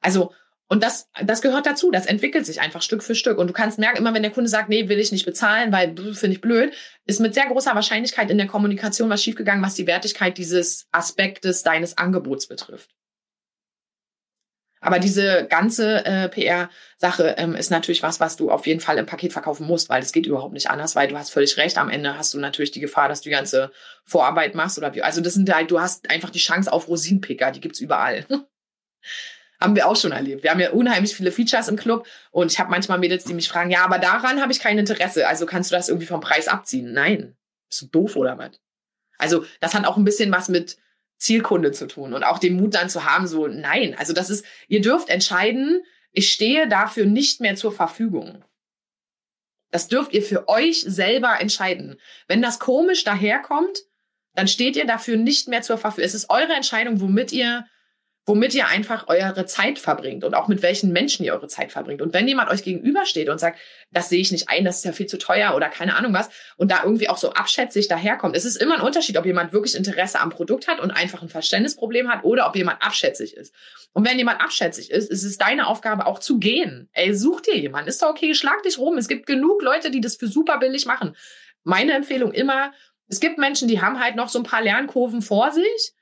[0.00, 0.32] Also,
[0.68, 1.90] und das, das gehört dazu.
[1.90, 3.36] Das entwickelt sich einfach Stück für Stück.
[3.36, 5.94] Und du kannst merken, immer wenn der Kunde sagt, nee, will ich nicht bezahlen, weil
[6.14, 6.72] finde ich blöd,
[7.04, 11.62] ist mit sehr großer Wahrscheinlichkeit in der Kommunikation was schiefgegangen, was die Wertigkeit dieses Aspektes
[11.62, 12.90] deines Angebots betrifft.
[14.82, 19.06] Aber diese ganze äh, PR-Sache ähm, ist natürlich was, was du auf jeden Fall im
[19.06, 21.78] Paket verkaufen musst, weil es geht überhaupt nicht anders, weil du hast völlig recht.
[21.78, 23.70] Am Ende hast du natürlich die Gefahr, dass du die ganze
[24.04, 25.02] Vorarbeit machst oder wie.
[25.02, 28.26] Also das sind halt, du hast einfach die Chance auf Rosinenpicker, die gibt's überall.
[29.60, 30.42] haben wir auch schon erlebt.
[30.42, 33.48] Wir haben ja unheimlich viele Features im Club und ich habe manchmal Mädels, die mich
[33.48, 35.28] fragen, ja, aber daran habe ich kein Interesse.
[35.28, 36.92] Also kannst du das irgendwie vom Preis abziehen?
[36.92, 37.36] Nein.
[37.68, 38.60] Bist du doof oder was?
[39.16, 40.76] Also das hat auch ein bisschen was mit
[41.22, 44.44] Zielkunde zu tun und auch den Mut dann zu haben, so nein, also das ist,
[44.68, 45.82] ihr dürft entscheiden,
[46.12, 48.44] ich stehe dafür nicht mehr zur Verfügung.
[49.70, 51.98] Das dürft ihr für euch selber entscheiden.
[52.28, 53.80] Wenn das komisch daherkommt,
[54.34, 56.04] dann steht ihr dafür nicht mehr zur Verfügung.
[56.04, 57.66] Es ist eure Entscheidung, womit ihr
[58.24, 62.00] womit ihr einfach eure Zeit verbringt und auch mit welchen Menschen ihr eure Zeit verbringt.
[62.00, 63.58] Und wenn jemand euch gegenübersteht und sagt,
[63.90, 66.30] das sehe ich nicht ein, das ist ja viel zu teuer oder keine Ahnung was,
[66.56, 69.74] und da irgendwie auch so abschätzig daherkommt, es ist immer ein Unterschied, ob jemand wirklich
[69.74, 73.52] Interesse am Produkt hat und einfach ein Verständnisproblem hat oder ob jemand abschätzig ist.
[73.92, 76.88] Und wenn jemand abschätzig ist, ist es deine Aufgabe auch zu gehen.
[76.92, 77.88] Ey, such dir jemanden.
[77.88, 78.98] Ist doch okay, schlag dich rum.
[78.98, 81.16] Es gibt genug Leute, die das für super billig machen.
[81.64, 82.72] Meine Empfehlung immer,
[83.08, 85.92] es gibt Menschen, die haben halt noch so ein paar Lernkurven vor sich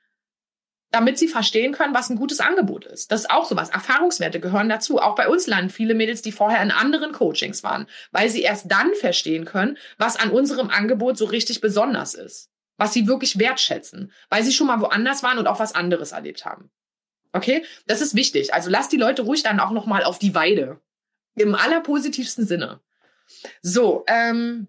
[0.91, 3.11] damit sie verstehen können, was ein gutes Angebot ist.
[3.11, 3.69] Das ist auch sowas.
[3.69, 4.99] Erfahrungswerte gehören dazu.
[4.99, 8.69] Auch bei uns landen viele Mädels, die vorher in anderen Coachings waren, weil sie erst
[8.69, 12.49] dann verstehen können, was an unserem Angebot so richtig besonders ist.
[12.77, 16.45] Was sie wirklich wertschätzen, weil sie schon mal woanders waren und auch was anderes erlebt
[16.45, 16.71] haben.
[17.31, 17.63] Okay?
[17.87, 18.53] Das ist wichtig.
[18.53, 20.81] Also lasst die Leute ruhig dann auch nochmal auf die Weide.
[21.35, 22.81] Im allerpositivsten Sinne.
[23.61, 24.67] So, ähm,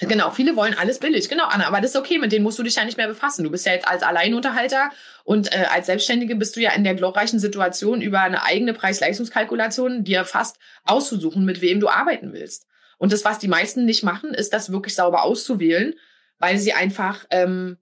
[0.00, 1.28] Genau, viele wollen alles billig.
[1.28, 3.44] Genau, Anna, aber das ist okay, mit denen musst du dich ja nicht mehr befassen.
[3.44, 4.90] Du bist ja jetzt als Alleinunterhalter
[5.24, 10.04] und äh, als Selbstständige bist du ja in der glorreichen Situation, über eine eigene Preis-Leistungskalkulation
[10.04, 12.66] dir fast auszusuchen, mit wem du arbeiten willst.
[12.98, 15.94] Und das, was die meisten nicht machen, ist das wirklich sauber auszuwählen,
[16.38, 17.78] weil sie einfach, ähm,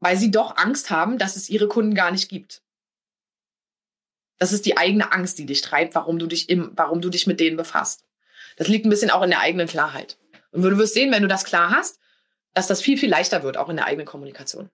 [0.00, 2.62] weil sie doch Angst haben, dass es ihre Kunden gar nicht gibt.
[4.38, 7.26] Das ist die eigene Angst, die dich treibt, warum du dich im, warum du dich
[7.26, 8.04] mit denen befasst.
[8.56, 10.16] Das liegt ein bisschen auch in der eigenen Klarheit.
[10.50, 11.98] Und du wirst sehen, wenn du das klar hast,
[12.54, 14.70] dass das viel, viel leichter wird, auch in der eigenen Kommunikation.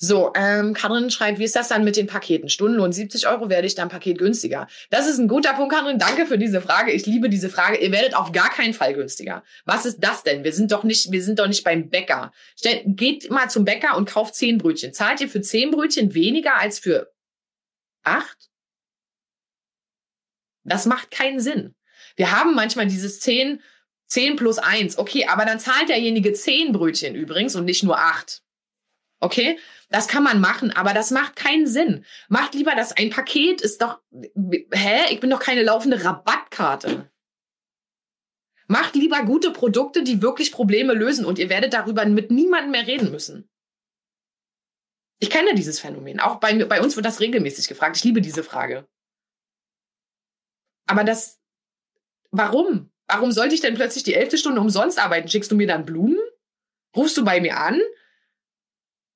[0.00, 2.48] So, ähm, Karin schreibt, wie ist das dann mit den Paketen?
[2.48, 4.68] Stundenlohn 70 Euro, werde ich dann Paket günstiger?
[4.90, 5.98] Das ist ein guter Punkt, Karin.
[5.98, 6.92] Danke für diese Frage.
[6.92, 7.78] Ich liebe diese Frage.
[7.78, 9.42] Ihr werdet auf gar keinen Fall günstiger.
[9.64, 10.44] Was ist das denn?
[10.44, 12.30] Wir sind doch nicht, wir sind doch nicht beim Bäcker.
[12.84, 14.92] Geht mal zum Bäcker und kauft zehn Brötchen.
[14.92, 17.12] Zahlt ihr für zehn Brötchen weniger als für
[18.04, 18.50] acht?
[20.62, 21.74] Das macht keinen Sinn.
[22.14, 23.60] Wir haben manchmal dieses zehn
[24.08, 24.98] 10 plus 1.
[24.98, 28.42] Okay, aber dann zahlt derjenige 10 Brötchen übrigens und nicht nur 8.
[29.20, 29.58] Okay?
[29.90, 32.04] Das kann man machen, aber das macht keinen Sinn.
[32.28, 34.00] Macht lieber das ein Paket ist doch,
[34.72, 35.12] hä?
[35.12, 37.10] Ich bin doch keine laufende Rabattkarte.
[38.66, 42.86] Macht lieber gute Produkte, die wirklich Probleme lösen und ihr werdet darüber mit niemandem mehr
[42.86, 43.48] reden müssen.
[45.20, 46.20] Ich kenne dieses Phänomen.
[46.20, 47.96] Auch bei, bei uns wird das regelmäßig gefragt.
[47.96, 48.86] Ich liebe diese Frage.
[50.86, 51.40] Aber das,
[52.30, 52.90] warum?
[53.08, 55.28] Warum sollte ich denn plötzlich die elfte Stunde umsonst arbeiten?
[55.28, 56.18] Schickst du mir dann Blumen?
[56.94, 57.80] Rufst du bei mir an?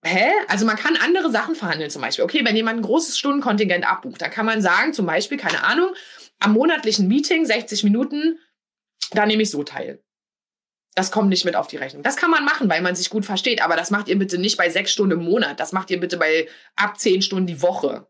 [0.04, 0.32] Hä?
[0.48, 2.24] Also man kann andere Sachen verhandeln zum Beispiel.
[2.24, 5.94] Okay, wenn jemand ein großes Stundenkontingent abbucht, dann kann man sagen, zum Beispiel, keine Ahnung,
[6.40, 8.38] am monatlichen Meeting 60 Minuten,
[9.12, 10.02] da nehme ich so teil.
[10.94, 12.02] Das kommt nicht mit auf die Rechnung.
[12.02, 14.58] Das kann man machen, weil man sich gut versteht, aber das macht ihr bitte nicht
[14.58, 15.60] bei sechs Stunden im Monat.
[15.60, 18.08] Das macht ihr bitte bei ab zehn Stunden die Woche.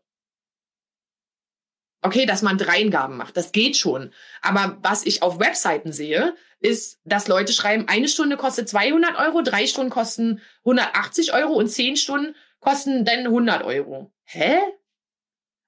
[2.05, 4.11] Okay, dass man Dreingaben macht, das geht schon.
[4.41, 9.41] Aber was ich auf Webseiten sehe, ist, dass Leute schreiben, eine Stunde kostet 200 Euro,
[9.41, 14.11] drei Stunden kosten 180 Euro und zehn Stunden kosten dann 100 Euro.
[14.25, 14.57] Hä?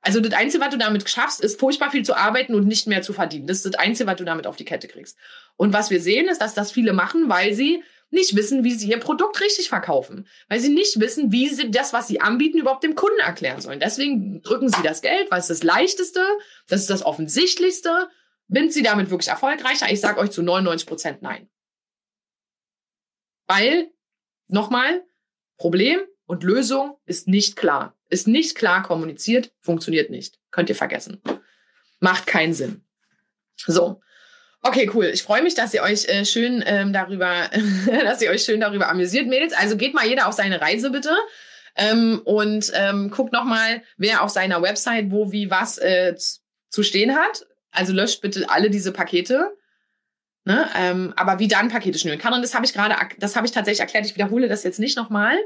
[0.01, 3.01] Also das Einzige, was du damit schaffst, ist furchtbar viel zu arbeiten und nicht mehr
[3.01, 3.47] zu verdienen.
[3.47, 5.17] Das ist das Einzige, was du damit auf die Kette kriegst.
[5.55, 8.89] Und was wir sehen, ist, dass das viele machen, weil sie nicht wissen, wie sie
[8.89, 12.83] ihr Produkt richtig verkaufen, weil sie nicht wissen, wie sie das, was sie anbieten, überhaupt
[12.83, 13.79] dem Kunden erklären sollen.
[13.79, 16.23] Deswegen drücken sie das Geld, weil es das leichteste,
[16.67, 18.09] das ist das offensichtlichste.
[18.47, 19.91] Sind sie damit wirklich erfolgreicher?
[19.91, 21.49] Ich sage euch zu 99 Prozent nein.
[23.47, 23.91] Weil,
[24.47, 25.03] nochmal,
[25.57, 27.95] Problem und Lösung ist nicht klar.
[28.09, 30.39] Ist nicht klar kommuniziert, funktioniert nicht.
[30.51, 31.21] Könnt ihr vergessen.
[31.99, 32.83] Macht keinen Sinn.
[33.57, 34.01] So,
[34.67, 35.05] Okay, cool.
[35.13, 37.51] Ich freue mich, dass ihr euch äh, schön ähm, darüber,
[37.85, 39.53] dass ihr euch schön darüber amüsiert, Mädels.
[39.53, 41.15] Also geht mal jeder auf seine Reise bitte
[41.75, 46.15] ähm, und ähm, guckt noch mal, wer auf seiner Website wo wie was äh,
[46.69, 47.45] zu stehen hat.
[47.69, 49.55] Also löscht bitte alle diese Pakete.
[50.45, 50.67] Ne?
[50.75, 53.51] Ähm, aber wie dann Pakete schnüren kann und das habe ich gerade, das habe ich
[53.51, 54.07] tatsächlich erklärt.
[54.07, 55.37] Ich wiederhole das jetzt nicht nochmal.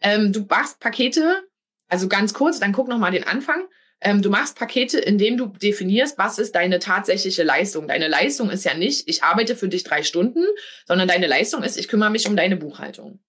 [0.00, 1.42] Ähm, du machst Pakete,
[1.88, 3.64] also ganz kurz, dann guck noch mal den Anfang.
[4.04, 7.86] Ähm, du machst Pakete, indem du definierst, was ist deine tatsächliche Leistung.
[7.86, 10.44] Deine Leistung ist ja nicht, ich arbeite für dich drei Stunden,
[10.86, 13.20] sondern deine Leistung ist, ich kümmere mich um deine Buchhaltung.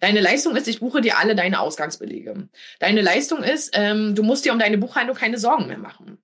[0.00, 2.48] Deine Leistung ist, ich buche dir alle deine Ausgangsbelege.
[2.80, 6.18] Deine Leistung ist, ähm, du musst dir um deine Buchhaltung keine Sorgen mehr machen.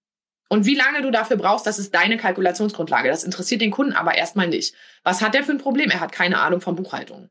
[0.49, 3.09] Und wie lange du dafür brauchst, das ist deine Kalkulationsgrundlage.
[3.09, 4.75] Das interessiert den Kunden aber erstmal nicht.
[5.05, 5.91] Was hat er für ein Problem?
[5.91, 7.29] Er hat keine Ahnung von Buchhaltung.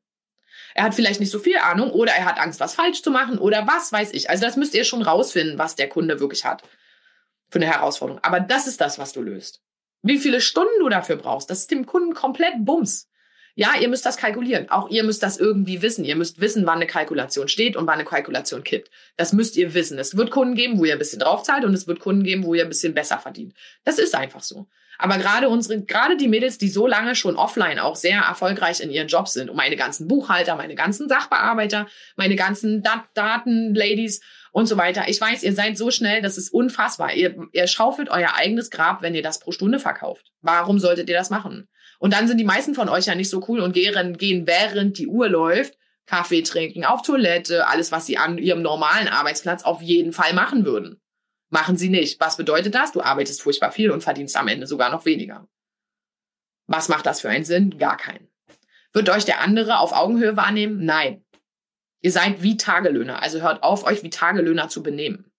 [0.77, 3.39] Er hat vielleicht nicht so viel Ahnung oder er hat Angst, was falsch zu machen
[3.39, 4.29] oder was weiß ich.
[4.29, 6.61] Also das müsst ihr schon rausfinden, was der Kunde wirklich hat
[7.49, 8.23] für eine Herausforderung.
[8.23, 9.59] Aber das ist das, was du löst.
[10.03, 13.09] Wie viele Stunden du dafür brauchst, das ist dem Kunden komplett Bums.
[13.55, 14.69] Ja, ihr müsst das kalkulieren.
[14.69, 16.05] Auch ihr müsst das irgendwie wissen.
[16.05, 18.91] Ihr müsst wissen, wann eine Kalkulation steht und wann eine Kalkulation kippt.
[19.15, 19.97] Das müsst ihr wissen.
[19.97, 22.53] Es wird Kunden geben, wo ihr ein bisschen draufzahlt und es wird Kunden geben, wo
[22.53, 23.55] ihr ein bisschen besser verdient.
[23.83, 24.67] Das ist einfach so.
[24.97, 28.89] Aber gerade unsere, gerade die Mädels, die so lange schon offline auch sehr erfolgreich in
[28.89, 34.65] ihren Jobs sind, und meine ganzen Buchhalter, meine ganzen Sachbearbeiter, meine ganzen Dat Datenladies und
[34.65, 35.03] so weiter.
[35.07, 37.13] Ich weiß, ihr seid so schnell, das ist unfassbar.
[37.13, 40.31] Ihr, ihr schaufelt euer eigenes Grab, wenn ihr das pro Stunde verkauft.
[40.41, 41.67] Warum solltet ihr das machen?
[41.99, 44.97] Und dann sind die meisten von euch ja nicht so cool und gehen, gehen während
[44.97, 49.81] die Uhr läuft, Kaffee trinken, auf Toilette, alles, was sie an ihrem normalen Arbeitsplatz auf
[49.81, 51.01] jeden Fall machen würden.
[51.49, 52.19] Machen sie nicht.
[52.19, 52.91] Was bedeutet das?
[52.91, 55.47] Du arbeitest furchtbar viel und verdienst am Ende sogar noch weniger.
[56.67, 57.77] Was macht das für einen Sinn?
[57.77, 58.27] Gar keinen.
[58.91, 60.83] Wird euch der andere auf Augenhöhe wahrnehmen?
[60.83, 61.23] Nein.
[62.01, 65.31] Ihr seid wie Tagelöhner, also hört auf, euch wie Tagelöhner zu benehmen.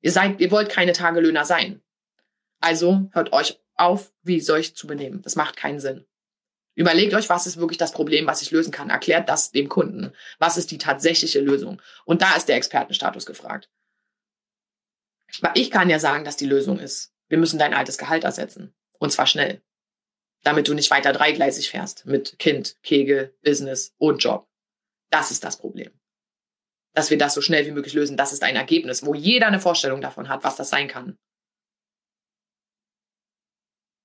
[0.00, 1.82] Ihr seid, ihr wollt keine Tagelöhner sein.
[2.60, 5.22] Also hört euch auf, wie solch zu benehmen.
[5.22, 6.06] Das macht keinen Sinn.
[6.74, 8.90] Überlegt euch, was ist wirklich das Problem, was ich lösen kann.
[8.90, 10.12] Erklärt das dem Kunden.
[10.38, 11.82] Was ist die tatsächliche Lösung?
[12.04, 13.68] Und da ist der Expertenstatus gefragt.
[15.54, 17.12] Ich kann ja sagen, dass die Lösung ist.
[17.28, 18.74] Wir müssen dein altes Gehalt ersetzen.
[18.98, 19.62] Und zwar schnell.
[20.42, 22.06] Damit du nicht weiter dreigleisig fährst.
[22.06, 24.48] Mit Kind, Kegel, Business und Job.
[25.10, 25.90] Das ist das Problem.
[26.94, 29.60] Dass wir das so schnell wie möglich lösen, das ist ein Ergebnis, wo jeder eine
[29.60, 31.18] Vorstellung davon hat, was das sein kann.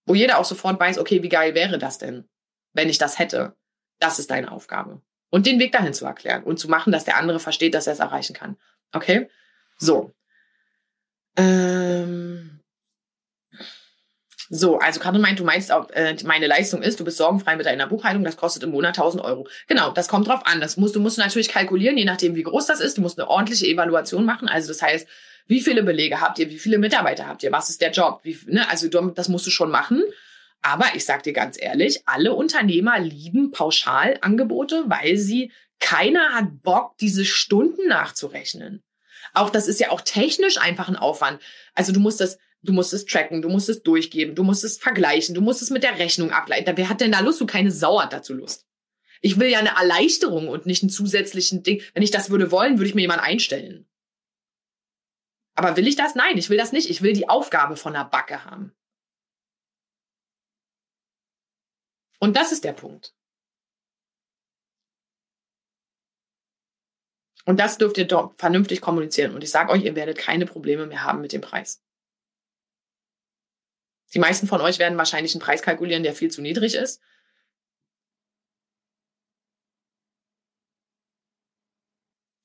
[0.05, 2.29] Wo jeder auch sofort weiß, okay, wie geil wäre das denn,
[2.73, 3.55] wenn ich das hätte?
[3.99, 5.01] Das ist deine Aufgabe.
[5.31, 7.93] Und den Weg dahin zu erklären und zu machen, dass der andere versteht, dass er
[7.93, 8.57] es erreichen kann.
[8.91, 9.29] Okay?
[9.77, 10.13] So.
[11.37, 12.61] Ähm,
[14.49, 17.87] so, also Katrin meint, du meinst äh, meine Leistung ist, du bist sorgenfrei mit deiner
[17.87, 19.47] Buchhaltung, das kostet im Monat 1000 Euro.
[19.67, 20.61] Genau, das kommt drauf an.
[20.61, 22.97] Das musst, du musst natürlich kalkulieren, je nachdem, wie groß das ist.
[22.97, 24.47] Du musst eine ordentliche Evaluation machen.
[24.47, 25.07] Also das heißt,
[25.47, 26.49] wie viele Belege habt ihr?
[26.49, 27.51] Wie viele Mitarbeiter habt ihr?
[27.51, 28.19] Was ist der Job?
[28.23, 28.69] Wie, ne?
[28.69, 30.03] Also das musst du schon machen.
[30.61, 36.97] Aber ich sag dir ganz ehrlich, alle Unternehmer lieben Pauschalangebote, weil sie keiner hat Bock,
[36.97, 38.84] diese Stunden nachzurechnen.
[39.35, 41.41] Auch das ist ja auch technisch einfach ein Aufwand.
[41.73, 44.77] Also du musst das, du musst es tracken, du musst es durchgeben, du musst es
[44.77, 46.77] vergleichen, du musst es mit der Rechnung ableiten.
[46.77, 47.41] Wer hat denn da Lust?
[47.41, 48.65] Du keine Sau hat dazu Lust.
[49.21, 51.81] Ich will ja eine Erleichterung und nicht einen zusätzlichen Ding.
[51.93, 53.87] Wenn ich das würde wollen, würde ich mir jemand einstellen.
[55.55, 56.15] Aber will ich das?
[56.15, 56.89] Nein, ich will das nicht.
[56.89, 58.73] Ich will die Aufgabe von der Backe haben.
[62.19, 63.13] Und das ist der Punkt.
[67.45, 69.35] Und das dürft ihr doch vernünftig kommunizieren.
[69.35, 71.81] Und ich sage euch, ihr werdet keine Probleme mehr haben mit dem Preis.
[74.13, 77.01] Die meisten von euch werden wahrscheinlich einen Preis kalkulieren, der viel zu niedrig ist.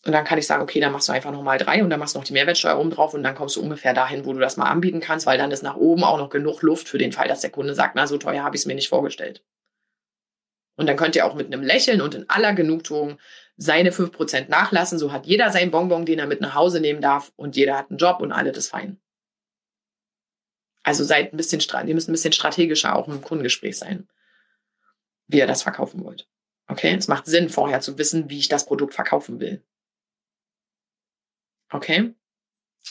[0.05, 2.15] Und dann kann ich sagen, okay, dann machst du einfach nochmal drei und dann machst
[2.15, 4.57] du noch die Mehrwertsteuer oben drauf und dann kommst du ungefähr dahin, wo du das
[4.57, 7.29] mal anbieten kannst, weil dann ist nach oben auch noch genug Luft für den Fall,
[7.29, 9.45] dass der Kunde sagt, na, so teuer habe ich es mir nicht vorgestellt.
[10.81, 13.19] Und dann könnt ihr auch mit einem Lächeln und in aller Genugtuung
[13.59, 14.99] seine 5% nachlassen.
[14.99, 17.90] So hat jeder seinen Bonbon, den er mit nach Hause nehmen darf und jeder hat
[17.90, 18.99] einen Job und alle das fein.
[20.83, 24.09] Also seid ein bisschen, ihr müsst ein bisschen strategischer auch im Kundengespräch sein,
[25.27, 26.27] wie ihr das verkaufen wollt.
[26.66, 26.95] Okay?
[26.95, 29.62] Es macht Sinn, vorher zu wissen, wie ich das Produkt verkaufen will.
[31.71, 32.14] Okay?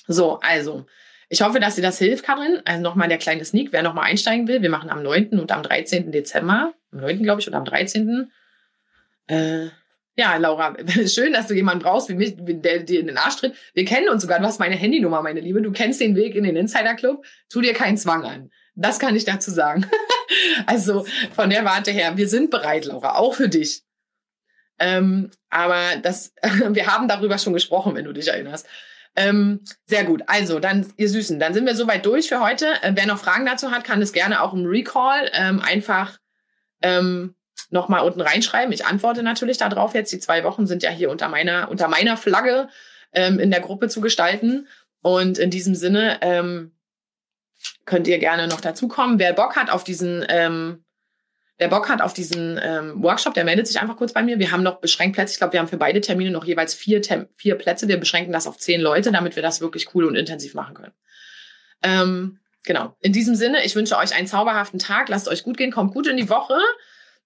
[0.06, 0.86] So, also,
[1.30, 2.62] ich hoffe, dass dir das hilft, Karin.
[2.66, 4.64] Also nochmal der kleine Sneak, wer nochmal einsteigen will.
[4.64, 5.40] Wir machen am 9.
[5.40, 6.12] und am 13.
[6.12, 6.74] Dezember.
[6.92, 7.22] Am 9.
[7.22, 8.32] glaube ich oder am 13.
[9.28, 9.68] Äh,
[10.16, 10.76] ja, Laura,
[11.08, 13.56] schön, dass du jemanden brauchst, wie mich, der dir in den Arsch tritt.
[13.74, 14.40] Wir kennen uns sogar.
[14.40, 15.62] Du hast meine Handynummer, meine Liebe.
[15.62, 17.24] Du kennst den Weg in den Insider Club.
[17.50, 18.52] Tu dir keinen Zwang an.
[18.76, 19.86] Das kann ich dazu sagen.
[20.66, 23.84] also von der Warte her, wir sind bereit, Laura, auch für dich.
[24.80, 26.34] Ähm, aber das,
[26.70, 28.68] wir haben darüber schon gesprochen, wenn du dich erinnerst.
[29.16, 30.24] Ähm, sehr gut.
[30.28, 32.68] Also, dann, ihr Süßen, dann sind wir soweit durch für heute.
[32.82, 36.18] Äh, wer noch Fragen dazu hat, kann es gerne auch im Recall ähm, einfach
[36.82, 37.36] ähm,
[37.70, 38.74] nochmal unten reinschreiben.
[38.74, 40.12] Ich antworte natürlich darauf jetzt.
[40.12, 42.70] Die zwei Wochen sind ja hier unter meiner, unter meiner Flagge
[43.14, 44.68] ähm, in der Gruppe zu gestalten.
[45.02, 46.74] Und in diesem Sinne ähm,
[47.86, 49.20] könnt ihr gerne noch dazukommen.
[49.20, 50.84] Wer Bock hat auf diesen ähm,
[51.60, 54.40] Wer Bock hat auf diesen ähm, Workshop, der meldet sich einfach kurz bei mir.
[54.40, 55.34] Wir haben noch beschränkt Plätze.
[55.34, 57.90] Ich glaube, wir haben für beide Termine noch jeweils vier, Tem vier Plätze.
[57.90, 60.94] Wir beschränken das auf zehn Leute, damit wir das wirklich cool und intensiv machen können.
[61.84, 62.96] Ähm, genau.
[63.02, 65.10] In diesem Sinne, ich wünsche euch einen zauberhaften Tag.
[65.10, 66.58] Lasst euch gut gehen, kommt gut in die Woche.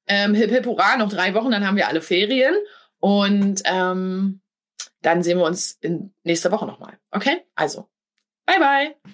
[0.08, 2.56] Ähm, hip, hip, hurra, noch drei Wochen, dann haben wir alle Ferien.
[3.00, 4.42] Und ähm,
[5.04, 6.98] dann sehen wir uns in nächste Woche nochmal.
[7.12, 7.46] Okay?
[7.54, 7.88] Also,
[8.48, 9.14] bye, bye.